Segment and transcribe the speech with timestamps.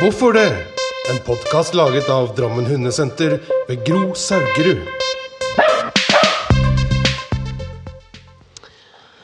[0.00, 0.66] Hvorfor det?
[1.10, 4.88] En podkast laget av Drammen Hundesenter ved Gro Saugerud.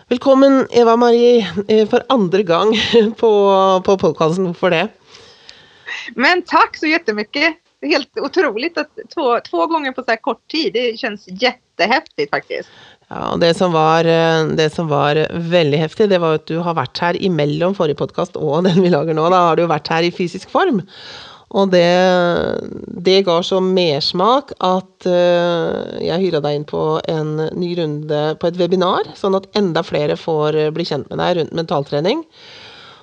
[0.08, 2.76] Velkommen, Eva Marie, eh, för andra gång
[3.16, 4.88] på, på podcasten Hvorfor det?
[6.14, 7.54] Men tack så jättemycket.
[7.80, 10.72] Det är helt otroligt att två, två gånger på så här kort tid.
[10.72, 12.68] Det känns jättehäftigt faktiskt.
[13.08, 16.58] Ja, och det som, var, eh, det som var väldigt häftigt, det var att du
[16.58, 19.20] har varit här imellom förra podkast och den vi lager nu.
[19.20, 20.82] Då har du varit här i fysisk form.
[21.48, 27.36] Och det, det gav så mersmak att uh, eh, jag hyrde dig in på en
[27.36, 31.36] ny runda på ett webbinar, så att enda fler får eh, bli kjent med deg
[31.36, 32.24] rundt mentaltrening.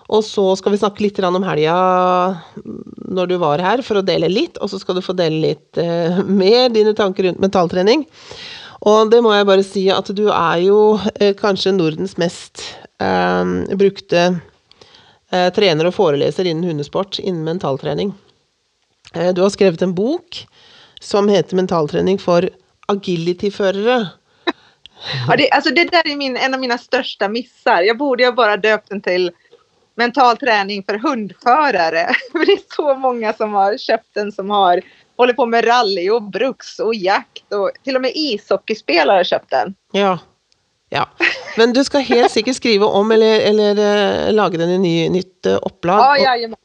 [0.07, 4.05] Och så ska vi snakke lite om helgen mm, när du var här för att
[4.05, 8.05] dela lite och så ska du få dela lite uh, mer dina tankar runt mentaltrening.
[8.85, 13.75] Och det må jag bara säga att du är ju eh, kanske Nordens mest eh,
[13.75, 14.39] brukte
[15.29, 18.13] eh, tränare och föreläsare inom hundesport, inom mentaltrening.
[19.13, 20.47] Eh, du har skrivit en bok
[20.99, 22.49] som heter Mentalträning för
[22.85, 24.07] agilityförare.
[25.27, 27.81] Ja, det, alltså det där är min, en av mina största missar.
[27.81, 29.31] Jag borde ju bara döpt den till
[29.95, 32.13] mental träning för hundförare.
[32.31, 34.81] För det är så många som har köpt den som har
[35.17, 39.49] håller på med rally och bruks och jakt och till och med ishockeyspelare har köpt
[39.49, 39.75] den.
[39.91, 40.19] Ja.
[40.89, 41.09] Ja,
[41.57, 43.77] men du ska helt säkert skriva om eller, eller
[44.27, 45.99] uh, laga den i ny, nytt uh, upplag.
[45.99, 46.57] Ja, jajamän.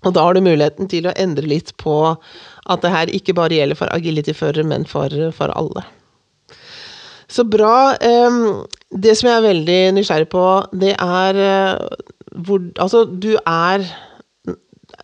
[0.00, 2.16] Och då har du möjligheten till att ändra lite på
[2.64, 5.84] att det här inte bara gäller för agilityförare men för, för alla.
[7.26, 7.94] Så bra.
[8.00, 11.88] Um, det som jag är väldigt nyfiken på, det är uh,
[12.32, 13.96] hvor, alltså du är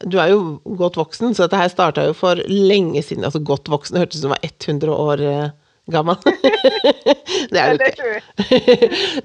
[0.05, 3.25] du är ju gott vuxen, så det här startade ju för länge sedan.
[3.25, 5.51] Alltså gott vuxen, det hördes som var 100 år
[5.87, 6.17] gammal.
[7.51, 8.21] det är du inte.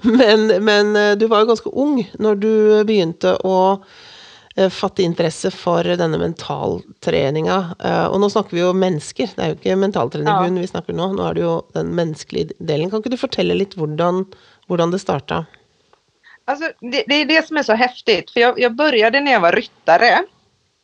[0.00, 3.80] men, men du var ju ganska ung när du började att
[4.72, 7.58] fatte intresse for denne mentaltreninga.
[8.10, 10.64] Og nå snakker vi jo mennesker, det er jo ikke mentaltrening ja.
[10.64, 11.12] vi snakker nå.
[11.14, 12.90] Nå er det jo den menneskelige delen.
[12.90, 14.24] Kan ikke du fortelle litt hvordan,
[14.68, 15.44] hvordan det starta?
[16.50, 18.30] Alltså, det, det, är det som är så häftigt.
[18.30, 20.24] För jag, jag började när jag var ryttare.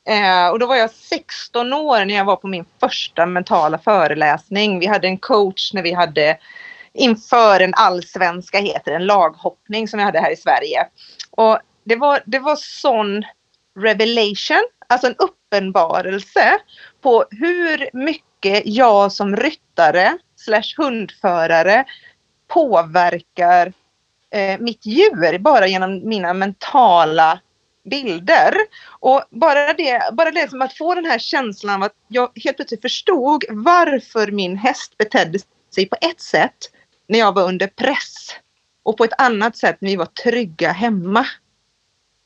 [0.07, 4.79] Eh, och då var jag 16 år när jag var på min första mentala föreläsning.
[4.79, 6.39] Vi hade en coach när vi hade
[6.93, 10.87] inför en allsvenska, heter det, en laghoppning som vi hade här i Sverige.
[11.31, 13.25] Och det var, det var sån
[13.79, 16.59] revelation, alltså en uppenbarelse
[17.03, 21.85] på hur mycket jag som ryttare slash hundförare
[22.49, 23.73] påverkar
[24.31, 27.41] eh, mitt djur bara genom mina mentala
[27.91, 28.55] bilder.
[29.01, 32.57] Och bara det, bara det som att få den här känslan av att jag helt
[32.57, 35.39] plötsligt förstod varför min häst betedde
[35.75, 36.57] sig på ett sätt
[37.09, 38.29] när jag var under press
[38.83, 41.27] och på ett annat sätt när vi var trygga hemma.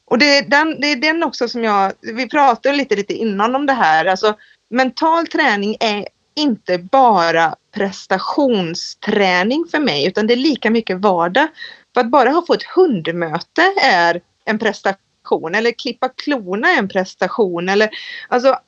[0.04, 3.54] Och det är, den, det är den också som jag, vi pratade lite, lite innan
[3.56, 4.37] om det här, alltså
[4.70, 11.49] mental träning är inte bara prestationsträning för mig utan det är lika mycket vardag.
[11.94, 15.09] För att bara ha fått ett hundmöte är en prestation
[15.54, 17.91] eller klippa klorna en prestation eller
[18.28, 18.58] alltså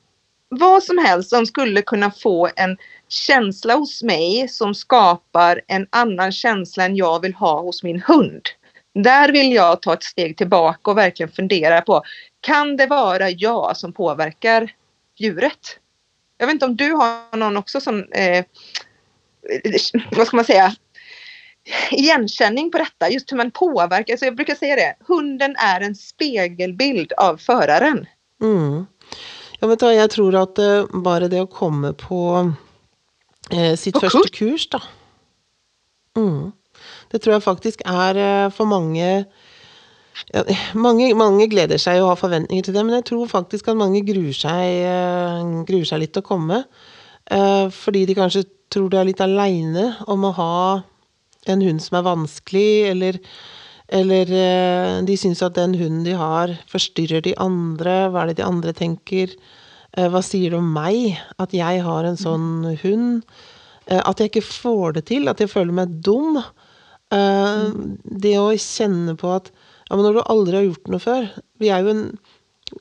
[0.49, 2.77] vad som helst som skulle kunna få en
[3.09, 8.41] känsla hos mig som skapar en annan känsla än jag vill ha hos min hund.
[8.93, 12.03] Där vill jag ta ett steg tillbaka och verkligen fundera på,
[12.41, 14.71] kan det vara jag som påverkar
[15.17, 15.79] djuret?
[16.37, 18.45] Jag vet inte om du har någon också som, eh,
[20.11, 20.75] vad ska man säga,
[21.91, 24.17] igenkänning på detta, just hur man påverkar.
[24.17, 28.05] Så jag brukar säga det, hunden är en spegelbild av föraren.
[28.41, 28.85] Mm.
[29.59, 32.53] Jag, vet jag tror att uh, bara det att komma på
[33.53, 34.81] uh, sitt på första kurs, kurs då.
[36.17, 36.51] Mm.
[37.11, 39.23] Det tror jag faktiskt är eh, för många
[40.33, 40.43] ja,
[40.73, 44.03] mange, mange gleder seg og har forventninger til det, men jeg tror faktisk at mange
[44.05, 46.63] gruer seg, eh, gruer seg litt til å komme.
[47.31, 50.55] Eh, fordi de kanskje tror de er litt aleine om å ha
[51.49, 53.19] en hund som er vanskelig, eller,
[53.99, 58.07] eller eh, de syns at den hunden de har, forstyrrer de andre.
[58.11, 59.35] Hva er det de andre tenker?
[59.97, 63.25] Eh, hva sier det om meg at jeg har en sånn hund?
[63.87, 66.41] Eh, at jeg ikke får det til, at jeg føler meg dum.
[67.13, 69.51] Det å kjenne på at
[69.93, 71.25] ja, men når du aldri har gjort noe før
[71.61, 72.03] Vi er jo en,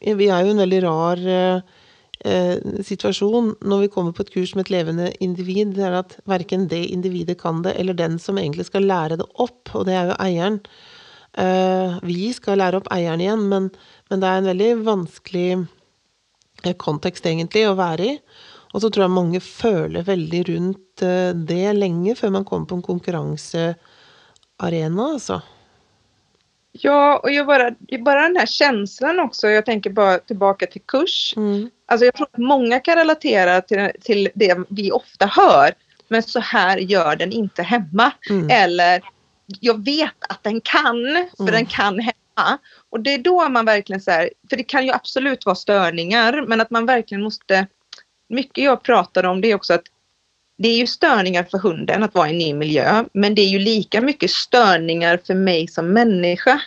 [0.01, 1.81] vi er jo en veldig rar eh,
[2.27, 5.75] uh, situasjon når vi kommer på et kurs med et levende individ.
[5.77, 9.29] Det er at verken det individet kan det, eller den som egentlig skal lære det
[9.43, 10.61] opp, og det er jo eieren.
[12.05, 13.71] vi skal lære opp eieren igjen, men,
[14.11, 15.47] men det er en veldig vanskelig
[16.77, 18.19] kontekst, egentlig, å være i.
[18.75, 21.05] Og så tror jeg mange føler veldig rundt
[21.49, 23.65] det lenge før man kommer på en konkurranse
[24.61, 25.41] arena, alltså.
[26.73, 27.71] Ja, och jag bara,
[28.05, 29.49] bara den här känslan också.
[29.49, 31.35] Jag tänker bara tillbaka till kurs.
[31.37, 31.71] Mm.
[31.93, 35.75] Alltså jag tror att många kan relatera till, till det vi ofta hör.
[36.09, 38.13] Men så här gör den inte hemma.
[38.31, 38.51] Mm.
[38.51, 39.03] Eller
[39.61, 41.55] jag vet att den kan, för Mm.
[41.55, 42.59] den kan hemma.
[42.91, 46.45] Och det är då man verkligen så här, för det kan ju absolut vara störningar,
[46.49, 47.67] men att man verkligen måste,
[48.29, 49.85] mycket jag pratar om det är också att
[50.59, 53.49] det är ju störningar för hunden att vara i en ny miljö, men det är
[53.49, 56.63] ju lika mycket störningar för mig som människa.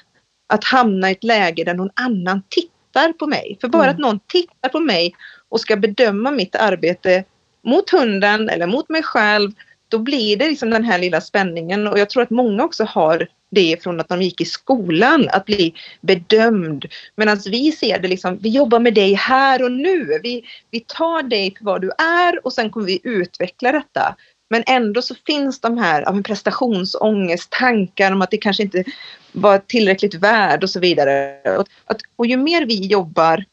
[0.48, 2.75] Att hamna i ett läge där någon annan tittar
[3.20, 3.58] på mig.
[3.62, 3.94] För bara Mm.
[3.96, 5.16] att någon tittar på mig
[5.50, 7.24] och ska bedöma mitt arbete
[7.64, 9.52] mot hunden eller mot mig själv,
[9.88, 13.28] då blir det liksom den här lilla spänningen och jag tror att många också har
[13.52, 16.86] det från att de gick i skolan, att bli bedömd.
[17.16, 20.20] Medan vi ser det liksom, vi jobbar med dig här och nu.
[20.24, 24.16] Vi, vi tar dig för vad du är och sen kommer vi utveckla detta.
[24.56, 28.84] Men ändå så finns de här ja, prestationsångest, tankar om att det kanske inte
[29.31, 31.40] var tillräckligt värd och så vidare.
[31.57, 33.46] Och, att, och ju mer vi jobbar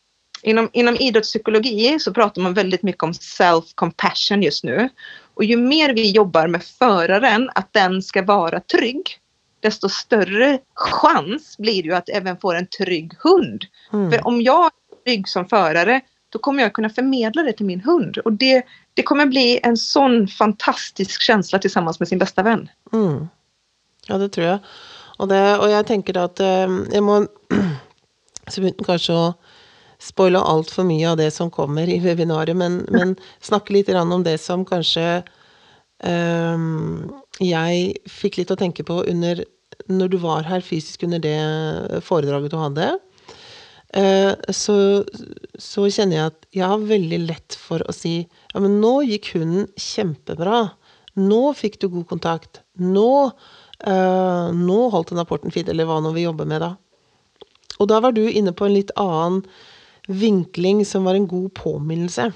[0.44, 4.88] Inom, inom idrottspsykologi så pratar man väldigt mycket om self-compassion just nu.
[5.34, 9.18] Och ju mer vi jobbar med föraren, att den ska vara trygg,
[9.60, 13.64] desto större chans blir det ju att även få en trygg hund.
[13.92, 14.10] Mm.
[14.10, 16.00] För om jag är trygg som förare,
[16.32, 18.18] då kommer jag kunna förmedla det till min hund.
[18.18, 18.62] Och det,
[18.94, 22.68] det kommer bli en sån fantastisk känsla tillsammans med sin bästa vän.
[22.92, 23.28] Mm.
[24.06, 24.58] Ja, det tror jeg.
[25.18, 27.22] Og, det, og jeg tenker at eh, jeg må
[28.50, 29.26] Så uten kanskje å
[30.02, 34.24] spoile altfor mye av det som kommer i webinaret, men, men snakke litt grann om
[34.26, 35.22] det som kanskje
[36.02, 36.64] eh,
[37.38, 39.44] jeg fikk litt å tenke på under
[39.88, 41.38] Når du var her fysisk under det
[42.06, 43.11] foredraget du hadde, eh,
[43.92, 45.04] Eh, så,
[45.54, 48.24] så känner jag att jag har väldigt lätt för att säga
[48.54, 50.70] ja, men gick hunden jättebra.
[51.12, 52.60] Nu fick du god kontakt.
[52.72, 53.30] Nu
[53.78, 56.76] eh, nu höll den rapporten fint, eller vad nu vi jobbar med Då.
[57.78, 59.42] Och då var du inne på en lite annan
[60.08, 62.32] vinkling som var en god påminnelse.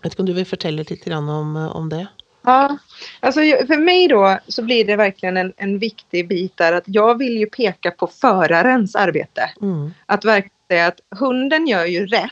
[0.00, 2.06] Jag vet inte om du vill berätta lite grann om, eh, om det?
[2.42, 2.78] Ja,
[3.20, 7.18] alltså för mig då så blir det verkligen en, en viktig bit där att jag
[7.18, 9.50] vill ju peka på förarens arbete.
[9.62, 9.94] Mm.
[10.06, 12.30] Att verkligen säga att hunden gör ju rätt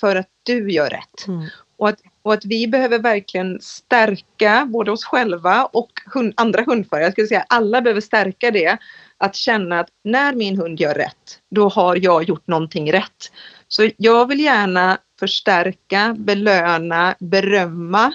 [0.00, 1.26] för att du gör rätt.
[1.28, 1.46] Mm.
[1.76, 7.04] Och att, och att vi behöver verkligen stärka både oss själva och hund, andra hundförare.
[7.04, 8.78] Jag skulle säga alla behöver stärka det.
[9.18, 13.32] Att känna att när min hund gör rätt, då har jag gjort någonting rätt.
[13.68, 18.12] Så jag vill gärna förstärka, belöna, berömma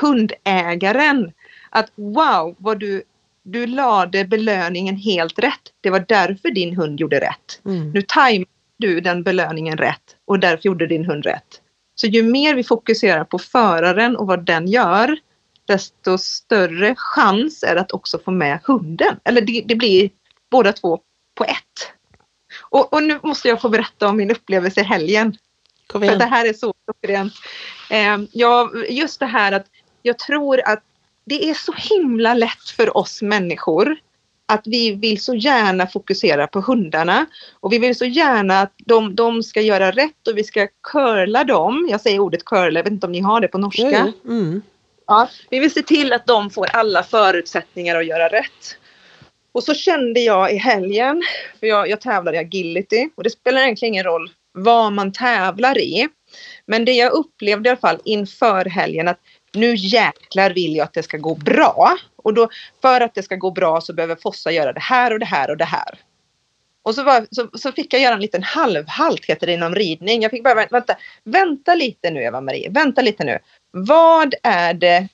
[0.00, 1.32] hundägaren.
[1.70, 3.02] Att wow, vad du,
[3.42, 5.72] du lade belöningen helt rätt.
[5.80, 7.60] Det var därför din hund gjorde rätt.
[7.64, 7.90] Mm.
[7.90, 11.60] Nu tajmade du den belöningen rätt och därför gjorde din hund rätt.
[11.94, 15.18] Så ju mer vi fokuserar på föraren och vad den gör,
[15.64, 19.16] desto större chans är det att också få med hunden.
[19.24, 20.10] Eller det, det blir
[20.50, 21.00] båda två
[21.34, 21.92] på ett.
[22.60, 25.36] Och, och nu måste jag få berätta om min upplevelse i helgen.
[25.92, 27.32] För det här är så klockrent.
[27.90, 29.66] Eh, ja, just det här att
[30.02, 30.82] jag tror att
[31.24, 33.96] det är så himla lätt för oss människor
[34.50, 37.26] att vi vill så gärna fokusera på hundarna
[37.60, 41.44] och vi vill så gärna att de, de ska göra rätt och vi ska curla
[41.44, 41.88] dem.
[41.90, 44.12] Jag säger ordet curla, jag vet inte om ni har det på norska.
[44.24, 44.32] Jo.
[44.32, 44.62] Mm.
[45.06, 48.76] Ja, vi vill se till att de får alla förutsättningar att göra rätt.
[49.52, 51.22] Och så kände jag i helgen,
[51.60, 55.78] för jag, jag tävlar i agility och det spelar egentligen ingen roll vad man tävlar
[55.78, 56.08] i.
[56.66, 59.20] Men det jag upplevde i alla fall inför helgen att
[59.52, 61.96] nu jäklar vill jag att det ska gå bra.
[62.16, 62.48] Och då,
[62.82, 65.50] för att det ska gå bra så behöver Fossa göra det här och det här
[65.50, 65.98] och det här.
[66.82, 70.22] Och så, var, så, så fick jag göra en liten halvhalt, heter det inom ridning.
[70.22, 73.38] Jag fick bara vänta, vänta lite nu Eva-Marie, vänta lite nu.
[73.70, 75.08] Vad är det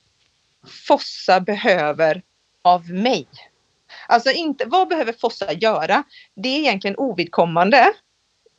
[0.86, 2.22] Fossa behöver
[2.62, 3.26] av mig?
[4.08, 6.04] Alltså inte, vad behöver Fossa göra?
[6.34, 7.92] Det är egentligen ovidkommande.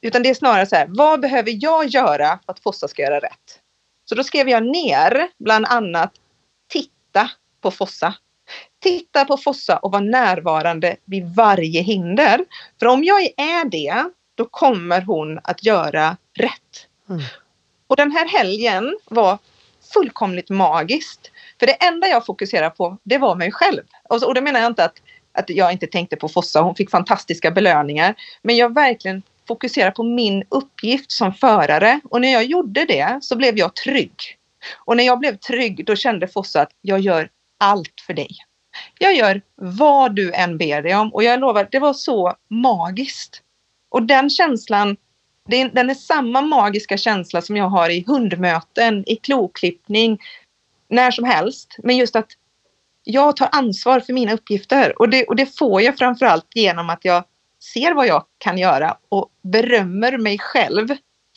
[0.01, 3.19] Utan det är snarare så här, vad behöver jag göra för att Fossa ska göra
[3.19, 3.61] rätt?
[4.09, 6.11] Så då skrev jag ner bland annat
[6.67, 8.13] titta på Fossa.
[8.83, 12.45] Titta på Fossa och vara närvarande vid varje hinder.
[12.79, 16.87] För om jag är det, då kommer hon att göra rätt.
[17.09, 17.21] Mm.
[17.87, 19.37] Och den här helgen var
[19.93, 21.31] fullkomligt magiskt.
[21.59, 23.81] För det enda jag fokuserade på, det var mig själv.
[24.09, 26.91] Och, och det menar jag inte att, att jag inte tänkte på Fossa, hon fick
[26.91, 28.15] fantastiska belöningar.
[28.41, 31.99] Men jag verkligen fokusera på min uppgift som förare.
[32.03, 34.37] Och när jag gjorde det så blev jag trygg.
[34.85, 38.29] Och när jag blev trygg, då kände Fossa att jag gör allt för dig.
[38.99, 43.41] Jag gör vad du än ber dig om och jag lovar, det var så magiskt.
[43.89, 44.97] Och den känslan,
[45.47, 50.19] den är samma magiska känsla som jag har i hundmöten, i kloklippning,
[50.89, 51.75] när som helst.
[51.83, 52.27] Men just att
[53.03, 57.05] jag tar ansvar för mina uppgifter och det, och det får jag framförallt genom att
[57.05, 57.23] jag
[57.59, 60.87] ser vad jag kan göra och berömmer mig själv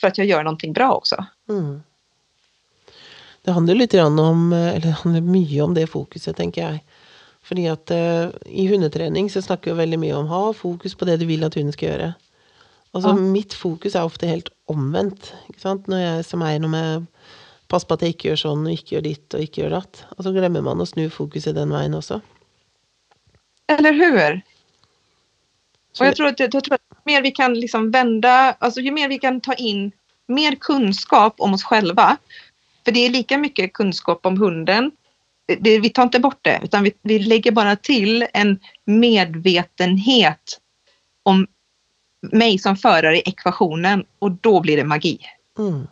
[0.01, 1.25] för att jag gör någonting bra också.
[1.49, 1.83] Mm.
[3.43, 6.85] Det handler litt grann om eh, Eller det handler mye om det fokuset, tenker jeg.
[7.43, 11.17] Fordi at eh, i hundetrening så snakker vi veldig mye om ha fokus på det
[11.21, 12.11] du vil at hunden skal gjøre.
[12.93, 13.15] Altså Ja.
[13.15, 14.51] mitt fokus er ofte helt
[15.59, 15.87] sant?
[15.87, 17.07] Når jeg som eier noe med
[17.71, 20.01] Pass på at jeg ikke gjør sånn, og ikke gjør ditt, og ikke gjør datt.
[20.17, 22.17] Og så glemmer man å snu fokuset den veien også.
[23.71, 24.41] Eller hur?
[25.99, 28.91] Och jag tror att, jag tror att ju mer vi kan liksom vända, alltså ju
[28.91, 29.93] mer vi kan ta in
[30.29, 32.17] mer kunskap om oss själva.
[32.85, 34.91] För det är lika mycket kunskap om hunden.
[35.61, 40.59] Det, vi tar inte bort det, utan vi, vi lägger bara till en medvetenhet
[41.23, 41.47] om
[42.33, 45.19] mig som förare i ekvationen och då blir det magi.
[45.59, 45.87] Mm.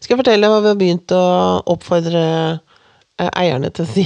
[0.00, 1.20] Skal jeg fortelle hva vi har begynt å
[1.72, 2.24] oppfordre
[3.16, 4.04] eh, eierne til å si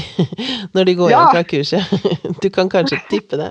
[0.76, 1.22] når de går Ja.
[1.32, 1.82] fra kurset?
[2.42, 3.50] Du kan kanskje tippe det.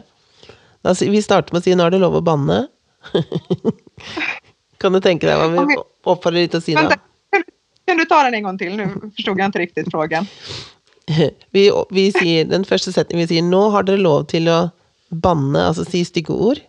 [0.93, 2.67] Si- vi starter med å si 'nå er det lov å banne'.
[4.77, 6.97] Kan du tenke deg hva vi oppfordrer de til å si da?
[7.87, 8.75] kan, du ta den en gång till?
[8.77, 10.27] Nu förstod jag inte riktigt frågan.
[11.51, 14.71] Vi, vi sier, den første setningen vi sier 'nå har dere lov til å
[15.13, 16.59] banne', altså si stygge ord.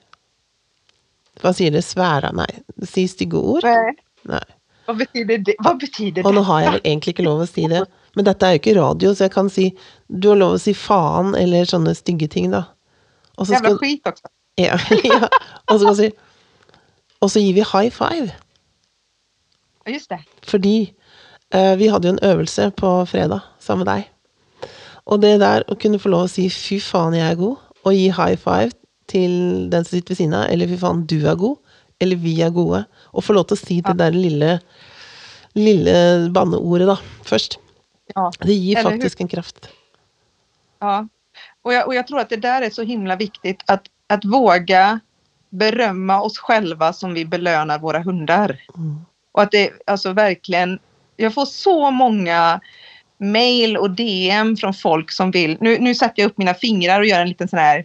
[1.40, 1.80] Hva sier det?
[1.84, 2.34] Svære?
[2.36, 2.50] Nei.
[2.84, 3.64] Si stygge ord?
[3.64, 3.94] Nej.
[4.28, 4.42] Nei.
[4.86, 5.54] Vad betyder det?
[5.64, 6.46] Vad betyder Og nå det?
[6.46, 7.80] har jeg vel egentlig ikke lov å si det,
[8.14, 9.70] men dette er jo ikke radio, så jeg kan si
[10.12, 12.66] Du har lov å si faen eller sånne stygge ting, da.
[13.36, 14.28] Og så Jävla skal, skit också.
[14.56, 15.28] ja, ja,
[15.70, 16.10] og så si
[17.20, 18.32] Og så gir vi high five,
[19.86, 20.18] Ja, just det.
[20.42, 20.92] fordi
[21.54, 24.04] eh, vi hadde jo en øvelse på fredag sammen med deg.
[25.06, 27.94] Og det der å kunne få lov å si 'fy faen, jeg er god', og
[27.94, 28.70] gi high five
[29.08, 29.30] til
[29.72, 31.56] den som sitter ved siden av, eller 'fy faen, du er god',
[32.00, 34.60] eller 'vi er gode', og få lov til å si det der lille,
[35.54, 37.58] lille banneordet, da, først.
[38.16, 38.30] Ja.
[38.42, 38.98] Det gir Eller hur?
[38.98, 39.68] faktisk en kraft.
[40.82, 41.04] Ja,
[41.66, 45.00] och jag, och jag tror att det där är så himla viktigt att, att våga
[45.50, 48.60] berömma oss själva som vi belönar våra hundar.
[48.76, 49.00] Mm.
[49.32, 50.78] Och att det alltså verkligen,
[51.16, 52.60] jag får så många
[53.18, 57.06] mail och DM från folk som vill, nu, nu sätter jag upp mina fingrar och
[57.06, 57.84] gör en liten sån här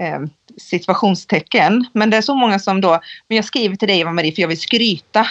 [0.00, 0.20] eh,
[0.58, 1.86] situationstecken.
[1.92, 4.48] Men det är så många som då, men jag skriver till dig Eva-Marie för jag
[4.48, 5.26] vill skryta.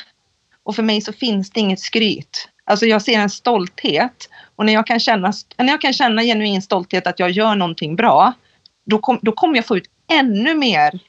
[0.63, 2.49] Och för mig så finns det inget skryt.
[2.65, 4.29] Alltså jag ser en stolthet.
[4.61, 7.95] Och när jag kan känna, när jag kan känna genuin stolthet att jag gör någonting
[7.95, 8.33] bra,
[8.85, 10.99] då, kom, då kommer jag få ut ännu mer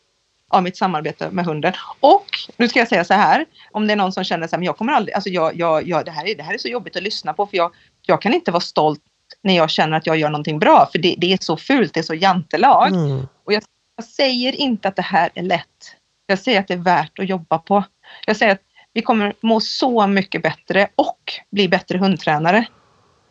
[0.49, 1.73] av mitt samarbete med hunden.
[2.01, 4.59] Och nu ska jag säga så här, om det är någon som känner så här,
[4.59, 6.69] men jag kommer aldrig, alltså jag, jag, jag, det, här är, det här är så
[6.69, 7.73] jobbigt att lyssna på för jag,
[8.07, 9.01] jag kan inte vara stolt
[9.43, 12.01] när jag känner att jag gör någonting bra för det, det är så fult, det
[12.01, 12.89] är så jantelag.
[12.89, 13.27] Mm.
[13.45, 13.63] Och jag,
[13.97, 15.97] jag säger inte att det här är lätt.
[16.27, 17.85] Jag säger att det är värt att jobba på.
[18.27, 22.67] Jag säger att vi kommer må så mycket bättre och bli bättre hundtränare.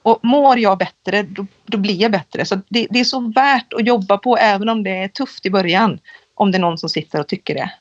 [0.04, 2.46] Och mår jag bättre, då, då blir jag bättre.
[2.46, 5.50] Så det, det är så värt att jobba på även om det är tufft i
[5.50, 6.00] början.
[6.36, 7.72] Om det är någon som sitter och tycker det.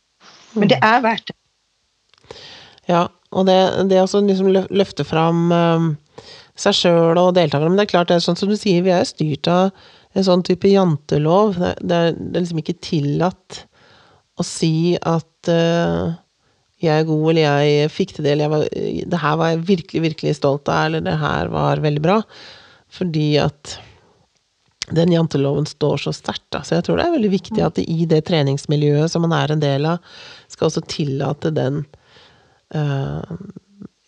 [0.52, 1.34] Men det är värt det.
[2.86, 3.56] Ja, og det,
[3.90, 5.90] det å liksom lø- løfte fram um,
[6.58, 8.92] seg sjøl og deltakerne Men det er klart, det er sånn som du sier, vi
[8.94, 9.70] er styrt av
[10.18, 11.54] en sånn type jantelov.
[11.60, 13.60] Det, det, er, det er liksom ikke tillatt
[14.40, 16.10] å si at eh,
[16.80, 20.00] jeg er god, eller jeg fikk til det, eller var, det her var jeg virkelig,
[20.06, 22.18] virkelig stolt av, eller det her var veldig bra.
[22.90, 23.76] Fordi at
[24.90, 26.46] den janteloven står så sterkt.
[26.50, 26.62] da.
[26.66, 29.62] Så jeg tror det er veldig viktig at i det treningsmiljøet som man er en
[29.62, 30.00] del av,
[30.50, 31.84] skal også tillate den
[32.74, 33.34] eh,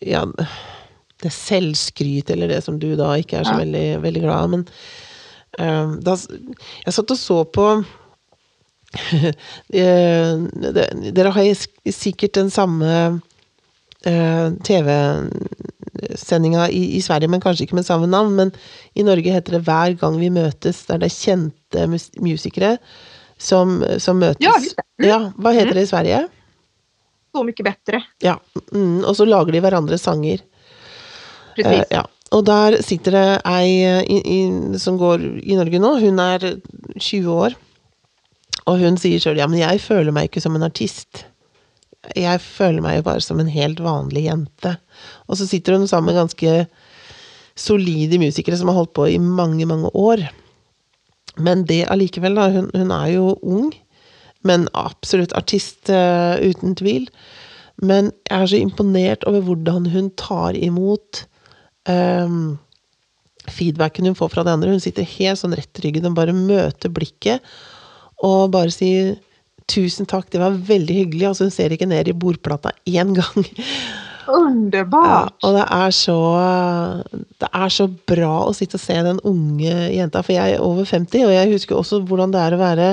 [0.03, 0.25] Ja,
[1.23, 3.61] det selvskryt, eller det som du da ikke er så Ja.
[3.63, 4.49] veldig, veldig glad.
[4.51, 4.65] Men
[5.59, 7.67] eh, da Jeg satt og så på
[9.73, 12.89] Dere har sikkert den samme
[14.05, 18.35] eh, TV-sendinga i, Sverige, men kanskje ikke med samme navn.
[18.37, 18.53] Men
[18.93, 22.77] i Norge heter det 'Hver gang vi møtes', der det er kjente mus musikere
[23.37, 24.45] som, som møtes.
[24.45, 24.55] Ja.
[25.01, 25.09] Mm.
[25.09, 26.27] Ja, hva heter det i Sverige?
[27.33, 28.03] Så mycket bättre.
[28.21, 28.37] Ja,
[28.71, 30.43] mm, og så lager de hverandres sanger.
[31.55, 31.79] Precis.
[31.79, 32.03] Eh, ja.
[32.33, 36.45] Og der sitter det ei eh, i, i, som går i Norge nå, hun er
[36.99, 37.57] 20 år.
[38.69, 41.25] Og hun sier sjøl ja, men jeg føler meg ikke som en artist.
[42.15, 44.75] Jeg føler meg jo bare som en helt vanlig jente.
[45.27, 46.65] Og så sitter hun sammen med ganske
[47.59, 50.25] solide musikere som har holdt på i mange, mange år.
[51.37, 52.49] Men det allikevel, da.
[52.53, 53.71] Hun, hun er jo ung,
[54.45, 57.07] men absolutt artist uh, uten tvil.
[57.81, 61.23] Men jeg er så imponert over hvordan hun tar imot
[61.89, 62.57] um,
[63.49, 64.75] feedbacken hun får fra de andre.
[64.75, 67.43] Hun sitter helt sånn rett i ryggen og bare møter blikket
[68.23, 69.15] og bare sier
[69.67, 71.27] 'tusen takk, det var veldig hyggelig'.
[71.31, 73.45] Altså hun ser ikke ned i bordplata én gang.
[74.23, 75.33] Ja, Underbart!
[75.43, 76.17] og det er så
[77.39, 80.85] Det er så bra å sitte og se den unge jenta, for jeg er over
[80.85, 82.87] 50, og jeg husker også hvordan det er å være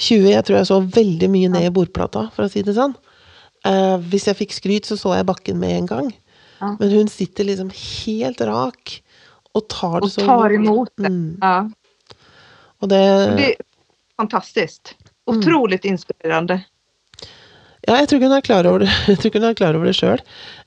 [0.00, 0.30] 20.
[0.32, 2.94] Jeg tror jeg så veldig mye ned i bordplata, for å si det sånn.
[3.68, 6.08] Eh, hvis jeg fikk skryt, så så jeg bakken med en gang.
[6.62, 6.72] Ja.
[6.80, 9.02] Men hun sitter liksom helt rak
[9.52, 11.10] og tar det Och så tar emot det.
[11.10, 11.38] Mm.
[11.42, 11.68] Ja.
[12.80, 13.02] Og det,
[13.36, 13.54] Det
[14.22, 14.94] fantastiskt.
[14.98, 15.38] Mm.
[15.38, 16.62] Otroligt inspirerande.
[17.82, 19.76] Ja, jeg tror ikke hun er klar over det, jeg tror ikke hun er klar
[19.78, 20.22] over det sjøl.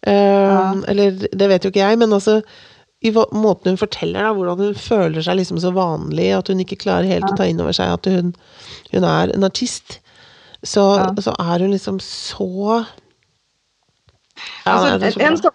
[0.06, 2.42] Eller det vet jo ikke jeg, men altså
[3.06, 6.80] i måten hun forteller da, hvordan hun føler seg liksom så vanlig, at hun ikke
[6.82, 8.32] klarer helt å ta inn over seg at hun,
[8.92, 10.00] hun er en artist,
[10.66, 11.12] så, Ja.
[11.22, 12.86] så er hun liksom så
[14.66, 15.54] Ja, Alltså, en, sak,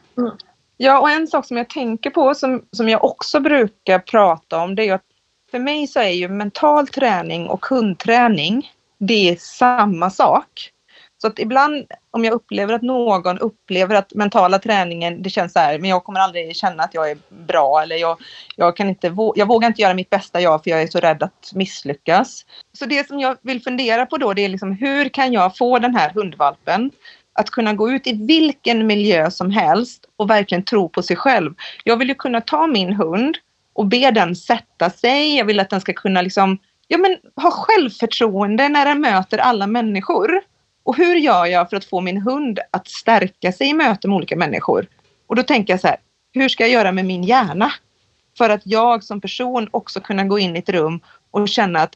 [0.77, 4.75] ja, och en sak som jag tänker på som, som jag också brukar prata om
[4.75, 5.10] det är ju att
[5.51, 10.71] för mig så är ju mental träning och hundträning det är samma sak.
[11.19, 15.59] Så att ibland om jag upplever att någon upplever att mentala träningen det känns så
[15.59, 18.19] här men jag kommer aldrig känna att jag är bra eller jag,
[18.57, 21.01] jag kan inte vå- jag vågar inte göra mitt bästa jag för jag är så
[21.01, 22.47] rädd att misslyckas.
[22.73, 25.79] Så det som jag vill fundera på då det är liksom hur kan jag få
[25.79, 26.91] den här hundvalpen
[27.33, 31.55] att kunna gå ut i vilken miljö som helst och verkligen tro på sig själv.
[31.85, 33.39] Jag vill ju kunna ta min hund
[33.73, 35.37] och be den sätta sig.
[35.37, 36.59] Jag vill att den ska kunna liksom,
[36.89, 40.41] ja men ha självförtroende när den möter alla människor.
[40.83, 44.17] Och hur gör jag för att få min hund att stärka sig i möte med
[44.17, 44.87] olika människor?
[45.27, 45.97] Och då tänker jag så här,
[46.33, 47.73] hur ska jag göra med min hjärna?
[48.39, 51.01] För att jag som person också kunna gå in i ett rum
[51.31, 51.95] och känna att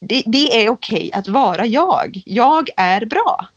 [0.00, 2.22] det, det är okej att vara jag.
[2.26, 3.48] Jag är bra.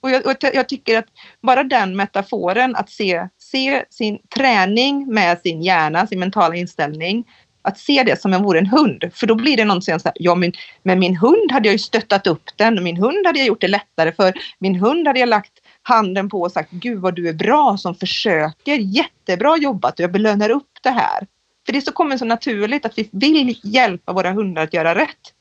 [0.00, 1.06] Och jag, och jag tycker att
[1.40, 7.24] bara den metaforen att se, se sin träning med sin hjärna, sin mentala inställning,
[7.62, 9.04] att se det som om jag vore en hund.
[9.14, 10.52] För då blir det någon som säger så här, ja men
[10.82, 13.68] med min hund hade jag ju stöttat upp den, min hund hade jag gjort det
[13.68, 15.52] lättare för, min hund hade jag lagt
[15.82, 20.12] handen på och sagt, gud vad du är bra som försöker, jättebra jobbat och jag
[20.12, 21.26] belönar upp det här.
[21.66, 25.34] För det så kommer så naturligt att vi vill hjälpa våra hundar att göra rätt.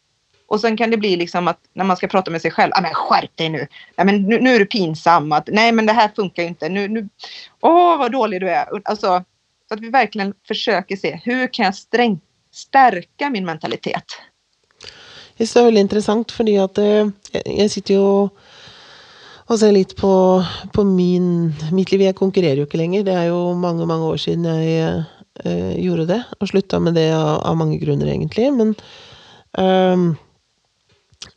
[0.49, 2.81] Och sen kan det bli liksom att när man ska prata med sig själv, ah,
[2.81, 3.67] men skärp dig nu.
[3.97, 5.31] Nej, men nu, nu är du pinsam.
[5.31, 6.69] Att, Nej men det här funkar ju inte.
[6.69, 7.09] Nu, nu,
[7.61, 8.65] åh vad dålig du är.
[8.85, 9.23] Alltså,
[9.67, 12.19] så att vi verkligen försöker se hur kan jag sträng,
[12.51, 14.03] stärka min mentalitet.
[15.37, 17.07] Det är väldigt intressant för att eh,
[17.45, 18.29] jag sitter ju
[19.49, 22.01] och ser lite på, på min, mitt liv.
[22.01, 23.03] Jag konkurrerar ju inte längre.
[23.03, 25.03] Det är ju många, många år sedan jag
[25.43, 28.57] eh, gjorde det, och slutade med det av, av många grunder egentligen.
[28.57, 28.75] Men,
[29.57, 30.15] ehm,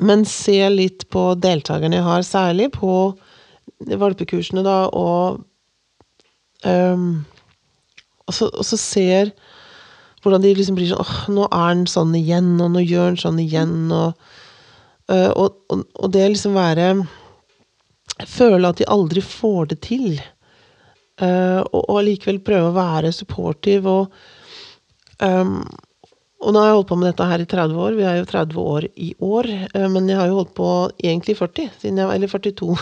[0.02, 2.94] men se litt på deltakerne jeg har, særlig på
[3.98, 5.42] valpekursene, da, og
[6.66, 7.24] um,
[8.26, 9.32] og så, og så ser
[10.22, 13.18] hvordan de liksom blir sånn åh, nå er han sånn igjen, og nå gjør han
[13.18, 14.14] sånn igjen, og,
[15.10, 16.94] uh, og, og, og det liksom være
[18.28, 20.18] Føle at de aldri får det til.
[21.18, 24.12] Uh, og, og allikevel prøve å være supportive og
[25.24, 25.64] um,
[26.42, 27.92] och nu har jag hållit på med detta här i 30 år.
[27.92, 29.46] Vi är ju 30 år i år.
[29.74, 32.76] Eh, men jag har ju hållit på egentligen 40, sedan eh, jag, var- eller 42.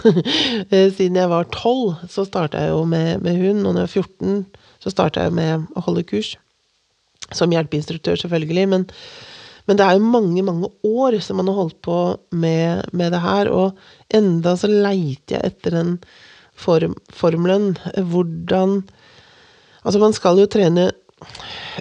[0.97, 3.67] Sedan jag var 12, så startade jag med, med hund.
[3.67, 4.45] och när jag var 14,
[4.79, 6.39] så startade jag med att hålla kurs
[7.31, 8.43] som hjälpinstruktör såklart.
[8.43, 8.91] Men,
[9.65, 13.19] men det är ju många, många år som man har hållit på med, med det
[13.19, 13.77] här och
[14.09, 15.99] ända så letar jag efter den
[16.55, 17.79] form, formeln.
[17.97, 18.83] Hvordan
[19.83, 20.93] Alltså man ska ju träna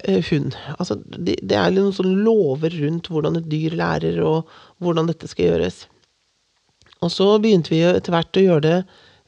[0.03, 0.55] Eh, hund.
[0.77, 4.49] Altså, det, det er noen sånne lover rundt hvordan et dyr lærer, og
[4.83, 5.83] hvordan dette skal gjøres.
[6.99, 8.79] Og så begynte vi etter hvert å gjøre det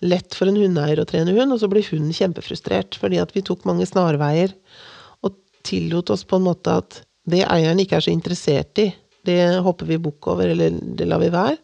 [0.02, 3.44] lett for en hundeeier å trene hund, og så ble hunden kjempefrustrert fordi at vi
[3.46, 4.56] tok mange snarveier
[5.22, 8.90] og tillot oss på en måte at det eieren ikke er så interessert i,
[9.30, 11.60] det hopper vi bukk over, eller det lar vi være.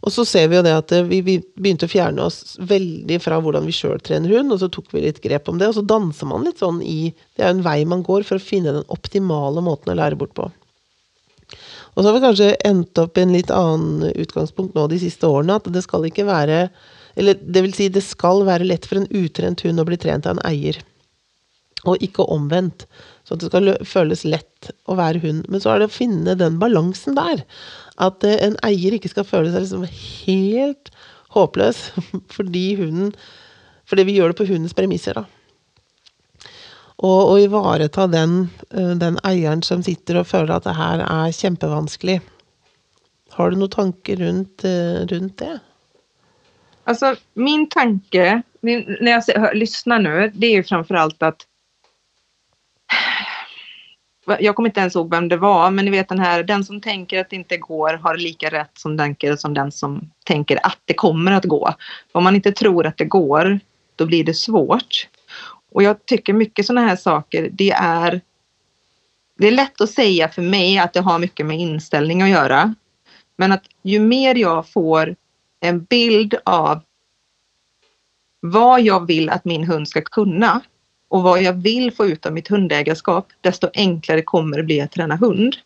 [0.00, 3.18] Og så ser vi jo det at eh, vi, vi begynte å fjerne oss veldig
[3.20, 5.76] fra hvordan vi sjøl trener hund, og så tok vi litt grep om det, og
[5.76, 8.44] så danser man litt sånn i Det er jo en vei man går for å
[8.44, 10.48] finne den optimale måten å lære bort på.
[11.94, 15.28] Og så har vi kanskje endt opp i en litt annen utgangspunkt nå de siste
[15.28, 16.68] årene, at det skal ikke være
[17.18, 20.28] Eller det vil si, det skal være lett for en utrent hund å bli trent
[20.30, 20.78] av en eier.
[21.82, 22.84] Og ikke omvendt.
[23.26, 25.48] Så det skal kännas føles lett å være hund.
[25.50, 27.42] Men så er det å finne den balansen der.
[28.00, 30.90] At eh, en eier ikke skal føle seg liksom helt
[31.34, 31.90] håpløs
[32.36, 33.12] fordi hunden
[33.90, 35.24] Fordi vi gjør det på hundens premisser, da.
[37.00, 41.32] Og å ivareta den, eh, den eieren som sitter og føler at det her er
[41.34, 42.20] kjempevanskelig.
[43.34, 45.58] Har du noen tanker rundt, eh, rundt det?
[46.84, 51.46] Alltså min tanke, min, när jag ser, hör, lyssnar nu, det är ju framförallt att
[54.26, 56.80] jag kommer inte ens ihåg vem det var, men ni vet den här, den som
[56.80, 60.78] tänker att det inte går har lika rätt som den, som den som tänker att
[60.84, 61.74] det kommer att gå.
[62.12, 63.60] Om man inte tror att det går,
[63.96, 65.08] då blir det svårt.
[65.72, 68.20] Och jag tycker mycket sådana här saker, det är
[69.38, 72.74] det är lätt att säga för mig att det har mycket med inställning att göra.
[73.36, 75.16] Men att ju mer jag får
[75.60, 76.80] en bild av
[78.40, 80.60] vad jag vill att min hund ska kunna
[81.10, 84.92] och vad jag vill få ut av mitt hundägarskap, desto enklare kommer det bli att
[84.92, 85.56] träna hund.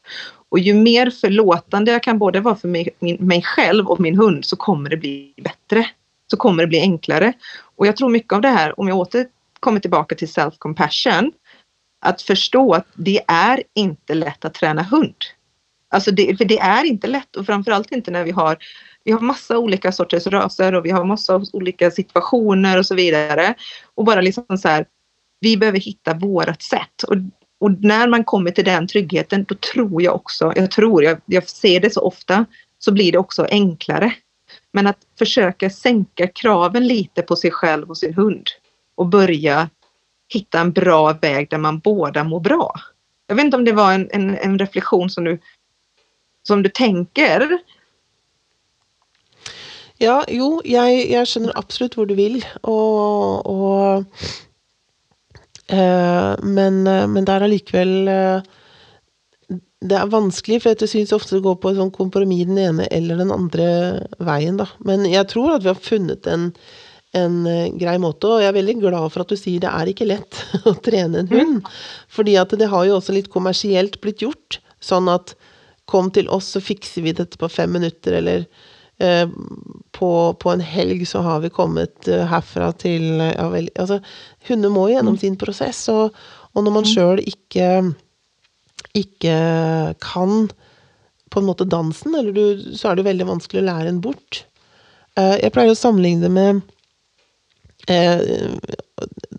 [0.49, 4.19] Och ju mer förlåtande jag kan både vara för mig, min, mig själv och min
[4.19, 5.87] hund så kommer det bli bättre.
[6.31, 7.33] Så kommer det bli enklare.
[7.77, 9.27] Och jag tror mycket av det här, om jag åter
[9.61, 11.33] kommer tillbaka till self-compassion,
[12.01, 15.17] att förstå att det är inte lätt att träna hund.
[15.91, 18.59] Alltså det, för det är inte lätt och framförallt inte när vi har
[19.05, 23.55] vi har massa olika sorters raser och vi har massa olika situationer och så vidare.
[23.95, 24.87] Och bara liksom så här,
[25.41, 27.03] vi behöver hitta vårat sätt.
[27.03, 27.17] Och,
[27.61, 31.49] och när man kommer till den tryggheten, då tror jag också, jag tror, jag, jag
[31.49, 32.45] ser det så ofta,
[32.79, 34.15] så blir det också enklare.
[34.73, 38.49] Men att försöka sänka kraven lite på sig själv och sin hund
[38.95, 39.71] och börja
[40.29, 42.73] hitta en bra väg där man båda mår bra.
[43.27, 45.39] Jag vet inte om det var en, en, en reflektion som du,
[46.43, 47.59] som du tänker.
[49.99, 52.47] Ja, jo, jag, jag känner absolut vad du vill.
[52.61, 54.05] Och, och
[55.67, 57.93] Eh, men, eh, men eh, det er allikevel
[59.85, 62.89] Det er vanskelig, for jeg syns ofte det går på et sånn kompromiss den ene
[62.93, 63.67] eller den andre
[64.17, 64.67] veien, da.
[64.81, 66.47] Men jeg tror at vi har funnet en,
[67.13, 67.35] en
[67.77, 70.41] grei måte, og jeg er veldig glad for at du sier det er ikke lett
[70.71, 71.69] å trene en hund.
[72.09, 74.57] Fordi at det har jo også litt kommersielt blitt gjort.
[74.81, 75.35] Sånn at
[75.85, 78.49] kom til oss, så fikser vi dette på fem minutter, eller
[79.05, 79.29] eh,
[79.95, 84.01] på, på, en helg så har vi kommet eh, herfra til ja, vel, altså,
[84.49, 86.17] Hunder må gjennom sin prosess, og,
[86.55, 87.69] og når man sjøl ikke,
[88.99, 89.39] ikke
[90.03, 90.49] kan
[91.35, 94.45] på en måte dansen, eller du, så er det veldig vanskelig å lære en bort.
[95.19, 96.61] Eh, jeg pleier å sammenligne det med
[97.91, 98.55] eh,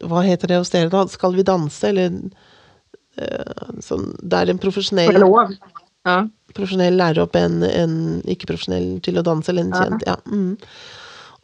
[0.03, 1.05] Hva heter det hos dere, da?
[1.11, 2.13] Skal vi danse, eller
[3.19, 5.19] eh, sånn Det er en profesjonell
[6.05, 6.23] ja.
[6.55, 7.95] Profesjonell lærer opp en, en
[8.31, 10.05] ikke-profesjonell til å danse, eller en kjent.
[10.07, 10.15] Ja.
[10.29, 10.55] Mm.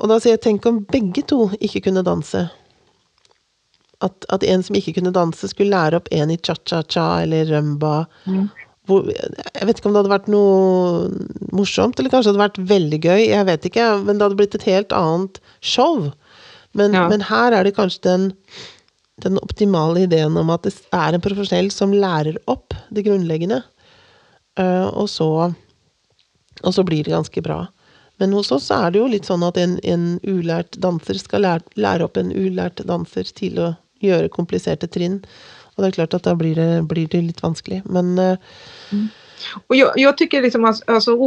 [0.01, 2.45] Og da sier jeg tenk om begge to ikke kunne danse.
[4.01, 8.05] At, at, en som ikke kunne danse, skulle lære opp en i cha-cha-cha eller rumba.
[8.25, 8.47] Mm.
[8.89, 11.11] Hvor, jeg vet ikke om det hadde vært noe
[11.53, 13.21] morsomt, eller kanskje det hadde vært veldig gøy.
[13.27, 16.09] Jeg vet ikke, men det hadde blitt et helt annet show.
[16.77, 17.05] Men, ja.
[17.11, 18.25] men her er det kanskje den,
[19.21, 23.61] den optimale ideen om at det er en profesjonell som lærer opp det grunnleggende.
[24.59, 25.27] Uh, og, så,
[26.63, 27.63] og så blir det ganske bra.
[28.21, 31.65] Men hos oss er det jo litt sånn at en, en ulært danser skal lære,
[31.79, 33.71] lære, opp en ulært danser til å
[34.03, 35.21] gjøre kompliserte trinn.
[35.73, 37.81] Og det er klart at da blir det, blir det litt vanskelig.
[37.89, 38.37] Men uh,
[38.91, 39.09] mm.
[39.67, 41.17] Och jag, jag, tycker liksom, alltså,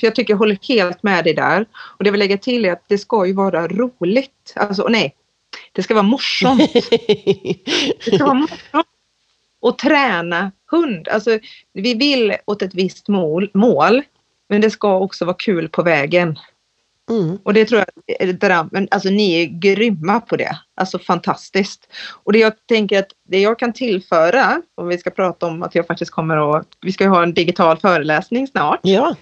[0.00, 1.66] för jag tycker jag håller helt med dig där.
[1.98, 4.52] Och det vill lägga till är att det ska ju vara roligt.
[4.56, 5.14] Alltså nej,
[5.72, 6.72] det ska vara morsomt.
[8.04, 8.86] det ska vara morsomt.
[9.62, 11.08] Och träna hund.
[11.08, 11.38] Alltså,
[11.72, 14.02] vi vill åt ett visst mål, mål
[14.48, 16.38] men det ska också vara kul på vägen.
[17.10, 17.38] Mm.
[17.42, 20.58] Och det tror jag, är men alltså ni är grymma på det.
[20.74, 21.88] Alltså fantastiskt.
[22.24, 25.74] Och det jag tänker att det jag kan tillföra, om vi ska prata om att
[25.74, 28.80] jag faktiskt kommer att, vi ska ha en digital föreläsning snart.
[28.82, 29.16] Ja.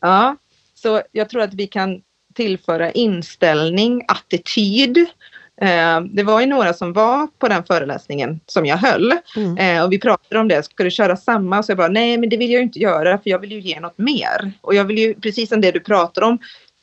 [0.00, 0.36] Ja,
[0.74, 2.02] så jag tror att vi kan
[2.34, 5.06] tillföra inställning, attityd, Eh,
[6.10, 9.58] det var ju några som var på den föreläsningen som jag höll mm.
[9.58, 11.62] eh, och vi pratade om det, ska du köra samma?
[11.62, 13.80] Så jag bara, nej men det vill jag inte göra för jag vill ju ge
[13.80, 14.52] något mer.
[14.60, 16.38] Och jag vill ju, precis som det du pratar om,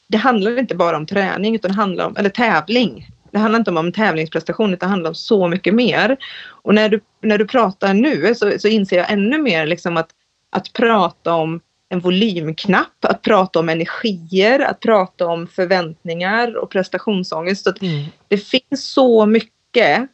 [0.07, 3.07] det handlar inte bara om träning utan det handlar om, eller tävling.
[3.31, 6.17] Det handlar inte om tävlingsprestation utan det handlar om så mycket mer.
[6.47, 10.09] Och när du, när du pratar nu så, så inser jag ännu mer liksom att,
[10.49, 17.67] att prata om en volymknapp, att prata om energier, att prata om förväntningar och prestationsångest.
[17.67, 18.05] Att mm.
[18.27, 20.09] Det finns så mycket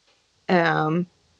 [0.48, 0.90] eh,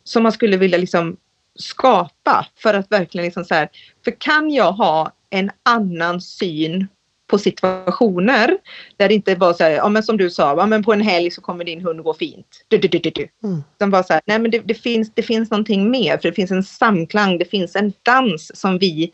[0.04, 1.18] som man skulle vilja liksom
[1.56, 3.70] skapa för att verkligen liksom så här,
[4.04, 6.88] för kan jag ha en annan syn
[7.28, 8.58] på situationer
[8.98, 11.02] där det inte bara så här, ja men som du sa, ja, men på en
[11.02, 12.66] helg så kommer din hund gå fint.
[12.68, 13.28] Du, du, du, du.
[13.44, 13.64] Mm.
[13.76, 16.36] Utan bara så här, nej men det, det, finns, det finns någonting mer, för det
[16.36, 19.12] finns en samklang, det finns en dans som vi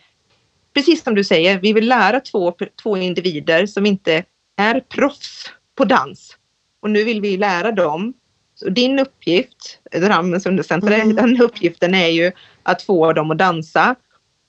[0.77, 4.23] precis som du säger, vi vill lära två, två individer som inte
[4.57, 6.37] är proffs på dans.
[6.81, 8.13] Och nu vill vi lära dem.
[8.55, 11.15] Så din uppgift, Drammens undercenter, mm.
[11.15, 12.31] den uppgiften är ju
[12.63, 13.95] att få dem att dansa.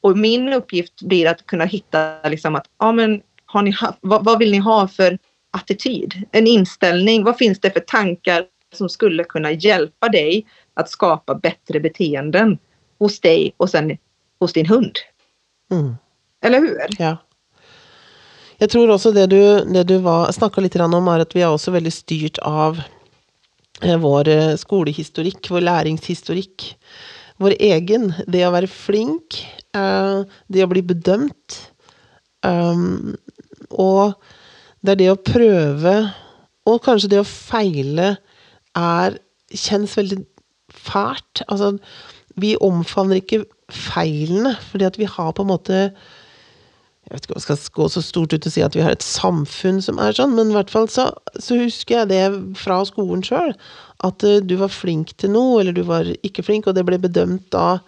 [0.00, 4.38] Och min uppgift blir att kunna hitta liksom att, ja men har ni, vad, vad
[4.38, 5.18] vill ni ha för
[5.50, 6.22] attityd?
[6.32, 11.80] En inställning, vad finns det för tankar som skulle kunna hjälpa dig att skapa bättre
[11.80, 12.58] beteenden
[12.98, 13.98] hos dig och sen
[14.40, 14.92] hos din hund?
[15.70, 15.94] Mm.
[16.42, 16.86] Eller hur?
[16.98, 17.16] Ja.
[18.58, 21.70] Jag tror också det du, det du snakka litt om, är att vi är också
[21.70, 22.80] väldigt styrt av
[23.82, 26.76] eh, vår eh, skolhistorik, vår läringshistorik.
[27.36, 28.14] Vår egen.
[28.26, 31.32] Det att vara flink, eh, det att bli bedömd.
[32.44, 33.16] Ehm,
[33.70, 34.12] och
[34.80, 36.10] det är det att pröva
[36.64, 38.16] och kanske det att fejla
[38.74, 39.18] är,
[39.54, 40.28] känns väldigt
[40.68, 41.42] fælt.
[41.46, 41.78] Altså,
[42.36, 45.90] vi omfavner ikke feilene, fordi at vi har på en måte
[47.08, 48.92] jeg vet ikke om jeg skal gå så stort ut og si at vi har
[48.92, 51.06] et samfunn som er sånn, men i hvert fall så,
[51.40, 52.24] så husker jeg det
[52.60, 53.54] fra skolen sjøl.
[54.04, 56.98] At eh, du var flink til noe, eller du var ikke flink, og det ble
[57.00, 57.78] bedømt da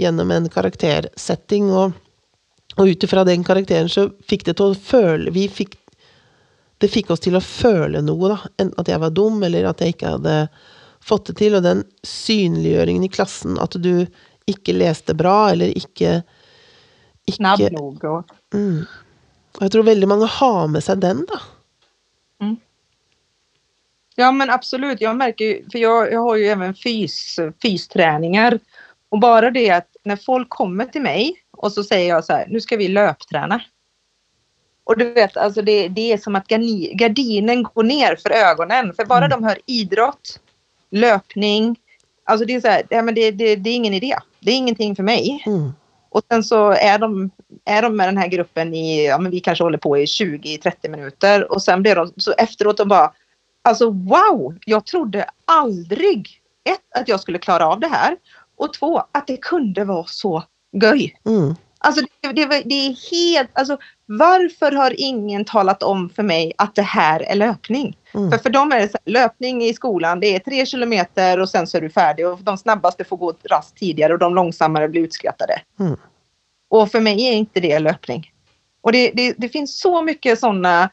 [0.00, 1.68] gjennom en karaktersetting.
[1.76, 1.92] Og,
[2.80, 5.76] og ut ifra den karakteren så fikk det til å føle Vi fikk
[6.80, 8.68] Det fikk oss til å føle noe, da.
[8.80, 10.36] At jeg var dum, eller at jeg ikke hadde
[11.04, 11.58] fått det til.
[11.58, 14.06] Og den synliggjøringen i klassen, at du
[14.48, 16.22] ikke leste bra, eller ikke,
[17.26, 18.86] ikke Snabb nog och Mm.
[19.54, 21.38] Og jeg tror veldig mange har med seg den, da.
[24.20, 28.58] Ja men absolut, jag märker för jag, jag har ju även fys, fysträningar.
[29.08, 32.46] Och bara det att när folk kommer till mig och så säger jag så här,
[32.48, 33.60] nu ska vi löpträna.
[34.84, 36.48] Och du vet, alltså det, det är som att
[36.92, 38.94] gardinen går ner för ögonen.
[38.94, 40.40] För bara de hör idrott,
[40.90, 41.76] löpning,
[42.24, 44.16] alltså det är så här, ja, men det, det, det är ingen idé.
[44.40, 45.42] Det är ingenting för mig.
[45.46, 45.72] Mm.
[46.10, 47.30] Och sen så är de,
[47.64, 50.88] är de med den här gruppen i, ja men vi kanske håller på i 20-30
[50.88, 53.12] minuter och sen blir de så efteråt de bara,
[53.62, 56.28] alltså wow, jag trodde aldrig,
[56.64, 58.16] ett, att jag skulle klara av det här
[58.56, 60.42] och två, att det kunde vara så
[60.72, 61.16] göj.
[61.26, 61.54] Mm.
[61.82, 66.74] Alltså det, det, det är helt, alltså varför har ingen talat om för mig att
[66.74, 67.96] det här är löpning?
[68.14, 68.30] Mm.
[68.30, 71.66] För för dem är det så löpning i skolan, det är tre kilometer och sen
[71.66, 75.02] så är du färdig och de snabbaste får gå rast tidigare och de långsammare blir
[75.02, 75.62] utskrattade.
[75.80, 75.96] Mm.
[76.70, 78.32] Och för mig är inte det löpning.
[78.80, 80.90] Och det, det, det finns så mycket sådana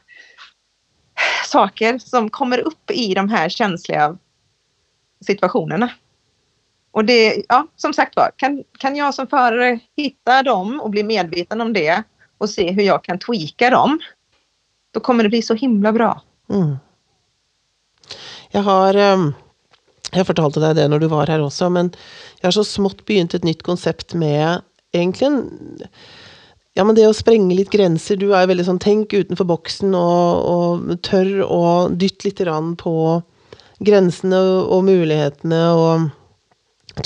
[1.46, 4.16] saker som kommer upp i de här känsliga
[5.26, 5.90] situationerna.
[6.90, 11.02] Och det, ja, som sagt var, kan, kan jag som förare hitta dem och bli
[11.02, 12.02] medveten om det
[12.38, 13.98] och se hur jag kan tweaka dem,
[14.94, 16.22] då kommer det bli så himla bra.
[16.50, 16.76] Mm.
[18.50, 19.34] Jag har ehm, um,
[20.12, 21.92] Jeg fortalte deg det när du var här också, men
[22.40, 24.60] jag har så smått begynt ett nytt koncept med
[24.92, 25.50] egentligen
[26.74, 30.46] ja, men det å sprenge litt grenser Du är väldigt veldig sånn utanför boxen och,
[30.46, 33.22] och og tør å dytte grann på
[33.78, 35.74] grensene och möjligheterna.
[35.74, 36.10] mulighetene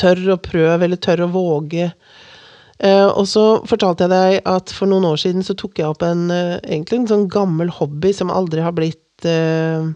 [0.00, 1.90] tør å prøve eller tør å våge.
[2.82, 6.02] Eh, og så fortalte jeg deg at for noen år siden så tok jeg opp
[6.06, 9.86] en eh, egentlig en sånn gammel hobby som aldri har blitt eh,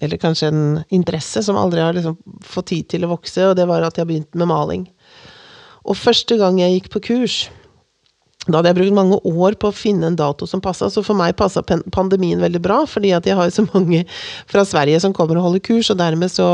[0.00, 3.64] Eller kanskje en interesse som aldri har liksom fått tid til å vokse, og det
[3.68, 4.82] var at jeg begynte med maling.
[5.88, 7.36] Og første gang jeg gikk på kurs,
[8.46, 11.18] da hadde jeg brukt mange år på å finne en dato som passa, så for
[11.18, 14.04] meg passa pandemien veldig bra, fordi at jeg har jo så mange
[14.50, 16.50] fra Sverige som kommer og holder kurs, og dermed så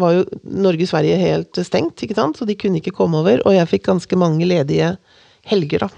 [0.00, 3.70] var jo Norge-Sverige helt stengt, ikke sant, så de kunne ikke komme over, og jeg
[3.70, 4.94] fikk ganske mange ledige
[5.48, 5.90] helger, da.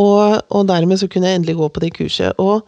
[0.00, 2.34] Og, og dermed så kunne jeg endelig gå på det kurset.
[2.42, 2.64] Og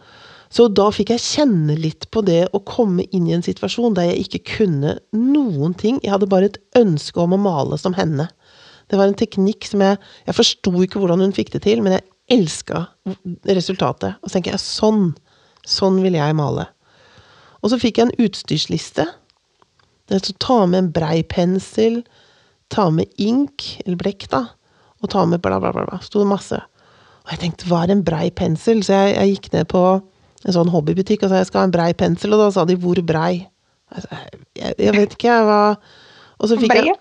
[0.53, 4.13] så da fikk jeg kjenne litt på det å komme inn i en situasjon der
[4.13, 5.99] jeg ikke kunne noen ting.
[6.03, 8.29] Jeg hadde bare et ønske om å male som henne.
[8.87, 11.97] Det var en teknikk som jeg Jeg forsto ikke hvordan hun fikk det til, men
[11.97, 12.07] jeg
[12.39, 12.85] elska
[13.51, 14.15] resultatet.
[14.21, 15.11] Og så tenker jeg sånn.
[15.67, 16.69] Sånn vil jeg male.
[17.59, 19.03] Og så fikk jeg en utstyrsliste.
[20.07, 22.01] Det er å ta med en brei pensel,
[22.71, 24.45] ta med ink, eller blekk, da,
[25.03, 25.85] og ta med bla, bla, bla.
[25.87, 25.99] bla.
[26.03, 26.59] Sto masse.
[27.27, 28.81] Og jeg tenkte, hva er en brei pensel?
[28.87, 29.83] Så jeg, jeg gikk ned på
[30.47, 32.77] en sånn hobbybutikk og sa jeg skal ha en brei pensel, og da sa de
[32.79, 33.41] hvor brei?
[33.91, 34.21] Sa,
[34.55, 35.61] jeg, jeg vet ikke, jeg hva
[36.37, 36.93] Og så fikk jeg,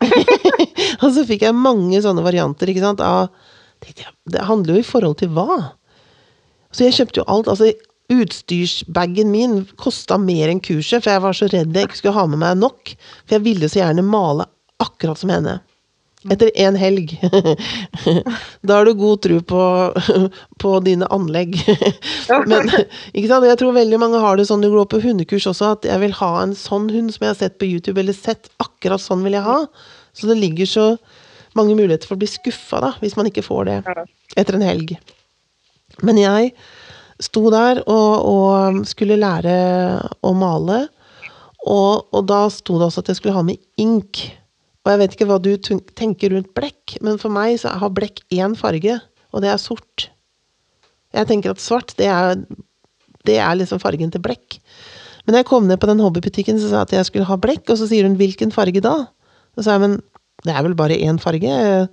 [1.02, 3.30] og så fikk jeg mange sånne varianter, ikke sant, av
[3.86, 5.74] Det handler jo i forhold til hva?
[6.74, 7.48] Så jeg kjøpte jo alt.
[7.52, 7.70] altså
[8.12, 12.26] Utstyrsbagen min kosta mer enn kurset, for jeg var så redd jeg ikke skulle ha
[12.30, 12.92] med meg nok.
[13.24, 14.46] For jeg ville så gjerne male
[14.82, 15.58] akkurat som henne.
[16.26, 17.12] Etter én helg.
[18.66, 19.62] da har du god tro på,
[20.62, 21.58] på dine anlegg.
[22.50, 22.96] Men sant?
[23.14, 26.16] jeg tror veldig mange har det sånn du går på hundekurs også, at jeg vil
[26.18, 29.38] ha en sånn hund som jeg har sett på YouTube, eller sett akkurat sånn vil
[29.38, 29.60] jeg ha.
[30.16, 30.88] Så det ligger så
[31.56, 33.78] mange muligheter for å bli skuffa, da, hvis man ikke får det
[34.36, 34.96] etter en helg.
[36.04, 36.50] Men jeg
[37.22, 39.56] sto der og, og skulle lære
[40.24, 40.86] å male,
[41.66, 44.22] og, og da sto det også at jeg skulle ha med ink.
[44.86, 48.22] Og jeg vet ikke hva du tenker rundt blekk, men for meg så har blekk
[48.34, 49.00] én farge,
[49.34, 50.08] og det er sort.
[51.16, 52.36] Jeg tenker at svart, det er,
[53.26, 54.60] det er liksom fargen til blekk.
[55.26, 57.38] Men når jeg kom ned på den hobbybutikken, så sa jeg at jeg skulle ha
[57.40, 59.08] blekk, og så sier hun 'hvilken farge da?'
[59.56, 60.02] Så sa jeg 'men
[60.44, 61.88] det er vel bare én farge',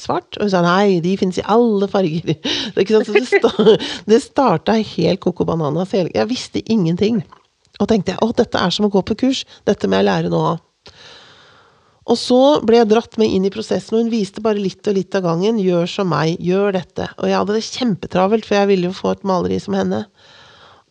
[0.00, 0.36] svart?
[0.38, 2.36] Og hun sa 'nei, de finnes i alle farger'.
[2.74, 3.06] Det, ikke sant?
[3.06, 3.76] Så det, sta,
[4.10, 5.90] det starta helt coco bananas.
[5.92, 7.22] hele- Jeg visste ingenting.
[7.80, 10.30] Og tenkte jeg 'å, dette er som å gå på kurs', dette må jeg lære
[10.30, 10.58] nå'.
[12.10, 14.94] Og så ble jeg dratt med inn i prosessen, og hun viste bare litt og
[14.96, 15.58] litt av gangen.
[15.62, 17.06] Gjør som meg, gjør dette.
[17.18, 20.00] Og jeg hadde det kjempetravelt, for jeg ville jo få et maleri som henne.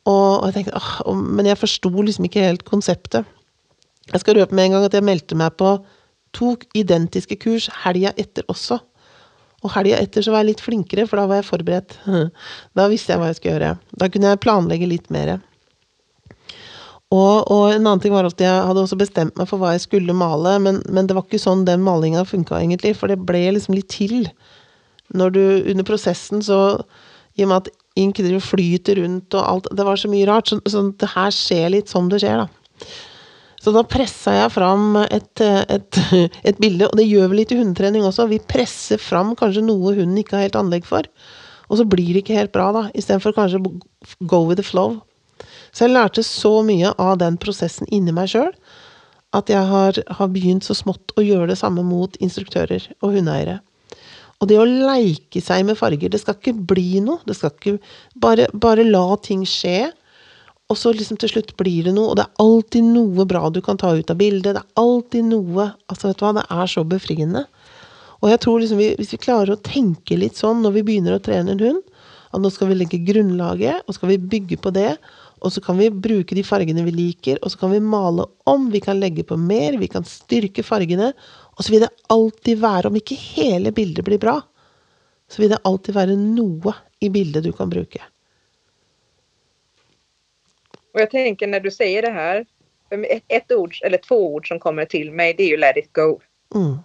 [0.08, 3.26] Og, jeg tenkte, åh, Men jeg forsto liksom ikke helt konseptet.
[4.12, 5.74] Jeg skal røpe med en gang at jeg meldte meg på
[6.34, 8.80] to identiske kurs helga etter også.
[9.62, 11.98] Og helga etter så var jeg litt flinkere, for da var jeg forberedt.
[12.78, 13.72] Da visste jeg hva jeg skulle gjøre.
[14.02, 15.36] Da kunne jeg planlegge litt mer.
[17.12, 19.84] Og, og, en annen ting var at jeg hadde også bestemt meg for hva jeg
[19.84, 23.44] skulle male, men, men det var ikke sånn den malinga funka, egentlig, for det ble
[23.52, 24.30] liksom litt til.
[25.12, 25.44] Når du
[25.74, 26.58] under prosessen så
[27.36, 30.48] I og med at ink driver flyter rundt og alt Det var så mye rart.
[30.48, 32.88] Så, så det her skjer litt som det skjer, da.
[33.64, 35.98] Så då pressar jag fram ett, eh, ett,
[36.44, 39.96] ett bilde, och det gör vi lite i hundträning också, Vi pressar fram kanske något
[39.96, 41.06] hunden inte har helt anlägg för.
[41.68, 43.58] Och så blir det inte helt bra, då, istället för kanske
[44.20, 45.00] go with the flow.
[45.72, 48.52] Så jag lärde så mycket av den processen inom mig själv,
[49.30, 53.60] att jag har, har, begynt så smått att göra detsamma mot instruktörer och hundägare.
[54.38, 57.86] Och det att leka sig med färger, det ska inte bli något, Det ska inte
[58.14, 59.92] bara, bara låta ting ske.
[60.72, 63.58] Och så liksom till slut blir det noe, og det er alltid noe bra du
[63.60, 64.54] kan ta ut av bildet.
[64.56, 67.42] Det er alltid noe Altså, vet du hva, det er så befriende.
[68.22, 71.18] Og jeg tror liksom vi, hvis vi klarer å tenke litt sånn når vi begynner
[71.18, 71.82] å trene en hund,
[72.32, 74.94] at nå skal vi legge grunnlaget, og skal vi bygge på det,
[75.44, 78.70] og så kan vi bruke de fargene vi liker, og så kan vi male om.
[78.72, 81.12] Vi kan legge på mer, vi kan styrke fargene.
[81.58, 84.38] Og så vil det alltid være, om ikke hele bildet blir bra,
[85.28, 88.00] så vil det alltid være noe i bildet du kan bruke.
[90.94, 92.46] Och jag tänker när du säger det här,
[92.90, 95.94] ett, ett ord eller två ord som kommer till mig det är ju let it
[95.94, 96.20] go.
[96.56, 96.78] Mm.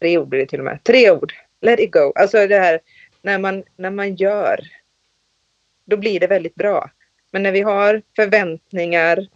[0.00, 0.84] Tre ord blir det till och med.
[0.84, 1.32] Tre ord.
[1.60, 2.12] Let it go.
[2.14, 2.80] Alltså det här
[3.22, 4.60] när man, när man gör,
[5.84, 6.90] då blir det väldigt bra.
[7.30, 9.26] Men när vi har förväntningar,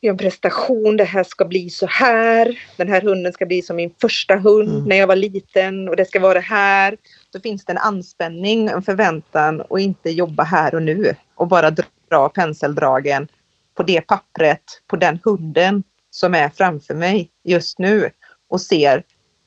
[0.00, 3.62] vi har en prestation, det här ska bli så här, den här hunden ska bli
[3.62, 4.84] som min första hund mm.
[4.84, 6.96] när jag var liten och det ska vara här.
[7.32, 11.70] Då finns det en anspänning, en förväntan och inte jobba här och nu och bara
[11.70, 11.84] dra
[12.34, 13.28] penseldragen
[13.74, 18.10] på det pappret, på den hunden som är framför mig just nu
[18.48, 19.04] och ser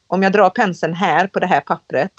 [0.08, 2.14] om jag drar penseln här på det här pappret,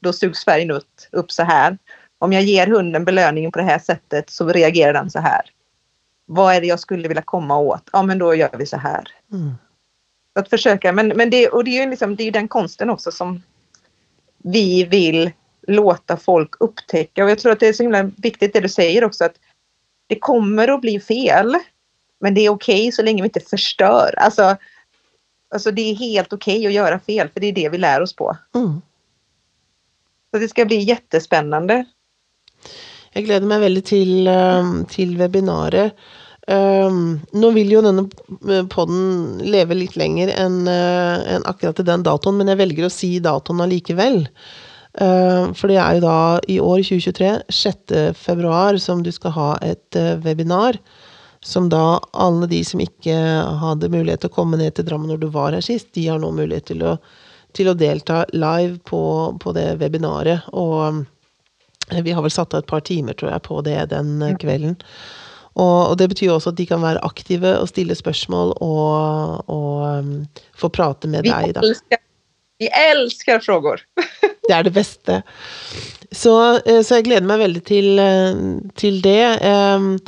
[0.00, 1.78] då sugs färgen upp, upp så här
[2.18, 5.42] om jag ger hunden belöningen på det här sättet så reagerar den så här.
[6.26, 7.88] Vad är det jag skulle vilja komma åt?
[7.92, 9.08] Ja, men då gör vi så här.
[9.32, 9.54] Mm.
[10.34, 13.12] Att försöka, men, men det, och det är ju liksom, det är den konsten också
[13.12, 13.42] som
[14.38, 15.30] vi vill
[15.66, 17.24] låta folk upptäcka.
[17.24, 19.34] Och jag tror att det är så himla viktigt det du säger också att
[20.10, 21.56] det kommer att bli fel.
[22.20, 24.14] Men det är okej okay så länge vi inte förstör.
[24.18, 24.56] Alltså,
[25.54, 28.00] alltså det är helt okej okay att göra fel för det är det vi lär
[28.00, 28.36] oss på.
[28.54, 28.82] Mm.
[30.30, 31.84] Så det ska bli jättespännande
[33.10, 35.96] jeg gleder meg veldig til, eh, til webinaret.
[36.50, 38.08] Um, nå vil jo denne
[38.72, 43.10] poden leve litt lenger enn en akkurat til den datoen, men jeg velger å si
[43.22, 44.24] datoen allikevel.
[44.98, 46.16] Uh, for det er jo da
[46.50, 47.94] i år 2023, 6.
[48.18, 50.80] februar, som du skal ha et uh, webinar.
[51.40, 53.14] Som da alle de som ikke
[53.62, 56.20] hadde mulighet til å komme ned til Drammen når du var her sist, de har
[56.20, 56.98] nå mulighet til å,
[57.56, 59.00] til å delta live på,
[59.40, 60.50] på det webinaret.
[60.52, 61.06] Og
[62.04, 64.76] vi har vel satt av et par timer, tror jeg, på det den eh, kvelden.
[65.58, 69.80] Og, og, det betyr også at de kan være aktive og stille spørsmål og, og
[69.98, 70.12] um,
[70.56, 71.64] få prate med vi deg, da.
[71.66, 71.98] Elsker,
[72.60, 73.80] vi älskar frågor!
[74.48, 75.22] det är det bästa.
[76.10, 78.34] Så, eh, så, jag gläder mig väldigt till, eh,
[78.74, 79.38] till det.
[79.40, 79.98] Ehm,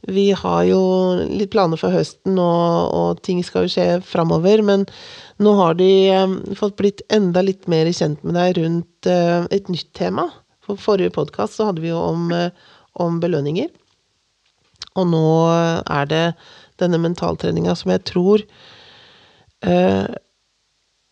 [0.00, 4.62] vi har ju lite planer för hösten och, och ting ska ju ske framöver.
[4.62, 4.86] Men
[5.36, 9.68] nu har de ehm, fått blitt ända lite mer känt med dig runt eh, ett
[9.68, 10.30] nytt tema.
[10.66, 12.50] På förra podcast så hade vi ju om,
[12.92, 13.68] om, belöningar.
[14.92, 15.16] Och nu
[15.86, 16.34] är det
[16.76, 18.42] denna mentalträningen som jag tror
[19.66, 20.04] uh,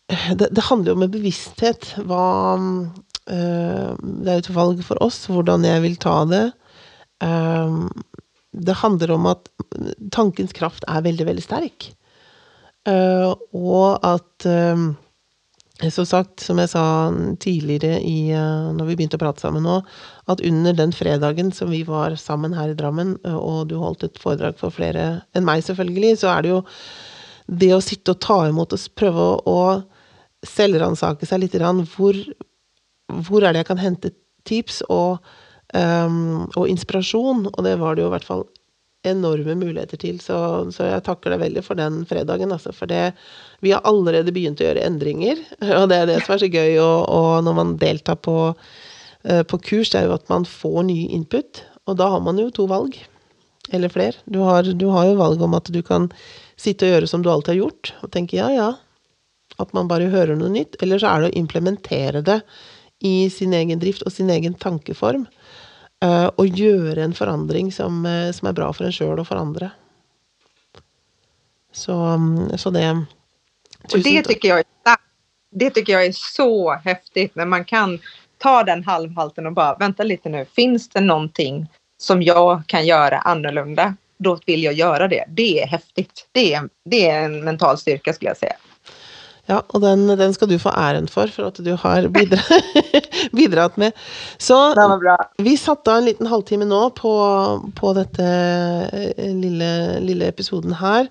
[0.09, 1.91] det, det, handler jo om en bevissthet.
[2.09, 2.25] Hva
[2.57, 6.45] uh, Det er et valg for oss hvordan jeg vil ta det.
[7.23, 7.89] Uh,
[8.57, 9.51] det handler om at
[10.15, 11.91] tankens kraft er veldig, veldig sterk.
[12.89, 14.47] Eh, og at
[15.87, 16.83] som sagt, som jeg sa
[17.39, 19.77] tidligere i, uh, når vi begynte å prate sammen nå,
[20.27, 24.03] at under den fredagen som vi var sammen her i Drammen, uh, og du holdt
[24.03, 26.59] et foredrag for flere enn meg, selvfølgelig, så er det jo
[27.47, 29.59] det å sitte og ta imot og prøve å, å
[30.45, 32.17] selvransake seg litt grann, hvor,
[33.27, 34.13] hvor, er det jeg kan hente
[34.47, 35.19] tips og,
[35.75, 37.47] um, og inspirasjon?
[37.51, 38.45] Og det var det jo i hvert fall
[39.07, 40.19] enorme muligheter til.
[40.23, 40.37] Så,
[40.75, 42.53] så, jeg takker deg veldig for den fredagen.
[42.55, 43.13] Altså, for det,
[43.63, 45.39] vi har allerede begynt å gjøre endringer,
[45.79, 46.79] og det er det som er så gøy.
[46.83, 50.83] Og, og når man deltar på, uh, på, kurs, det er jo at man får
[50.89, 51.63] ny input.
[51.89, 52.97] Og da har man jo to valg.
[53.75, 54.17] Eller flere.
[54.25, 56.07] Du har, du har jo valg om at du kan
[56.59, 58.69] sitte og gjøre som du alltid har gjort, og tenke ja, ja,
[59.59, 60.79] At man bare hører noe nytt.
[60.81, 62.41] Eller så er det å implementere det
[62.99, 65.27] i sin egen drift og sin egen tankeform.
[66.03, 69.39] eh, og gjøre en forandring som, eh, som er bra for en sjøl og for
[69.39, 69.71] andre.
[71.73, 73.07] Så, mm, så det
[73.89, 74.27] det Tusen takk.
[74.27, 74.63] tycker, jag
[75.51, 77.99] det tycker jag är så häftigt när man kan
[78.37, 80.45] ta den halvhalten och bara vänta lite nu.
[80.45, 83.95] Finns det någonting som jag kan göra annorlunda?
[84.17, 85.25] Då vill jag göra det.
[85.29, 86.29] Det är häftigt.
[86.31, 88.55] Det är, det är en mental styrka skulle jag säga.
[89.49, 92.59] Ja, og den, den skal du få æren for, for at du har bidra
[93.37, 93.97] bidratt med.
[94.37, 94.57] Så
[95.41, 97.13] vi satte av en liten halvtime nå på,
[97.79, 99.71] på dette eh, lille,
[100.05, 101.09] lille episoden her.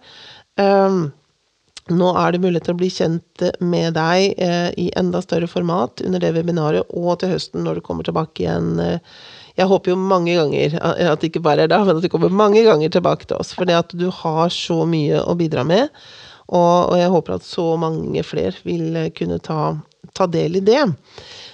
[0.59, 1.09] Um,
[1.89, 6.03] nå er det mulighet til å bli kjent med deg eh, i enda større format
[6.05, 8.75] under det webinaret, og til høsten når du kommer tilbake igjen.
[8.83, 9.19] Eh,
[9.59, 12.11] jeg håper jo mange ganger, eh, at det ikke bare er da, men at du
[12.13, 13.55] kommer mange ganger tilbake til oss.
[13.57, 15.89] For det at du har så mye å bidra med,
[16.49, 19.77] og, og jeg håper at så mange flere vil eh, kunne ta,
[20.17, 20.81] ta del i det.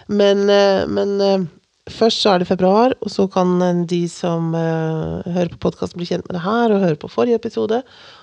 [0.09, 1.47] Men, eh, men eh,
[1.91, 3.59] først så er det februar, og så kan
[3.91, 7.83] de som hører på podkasten, bli kjent med det her og høre på forrige episode.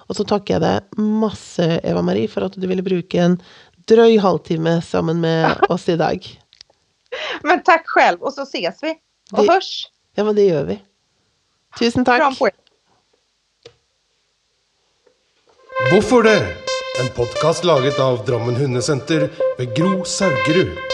[0.10, 3.36] Og så takker jeg deg masse, Eva Marie, for at du ville bruke en
[3.92, 6.26] drøy halvtime sammen med oss i dag.
[7.44, 8.96] Men tack själv och så ses vi
[9.32, 9.90] och Det- hörs.
[10.16, 10.80] Ja, men det gjør vi.
[11.80, 12.20] Tusen takk.
[12.20, 12.56] Kram på er.
[15.90, 16.42] Hvorfor det?
[17.02, 20.91] En podkast laget av Drammen Hundesenter ved Gro Saugerud.